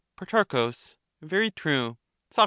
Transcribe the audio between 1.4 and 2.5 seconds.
true. Soc.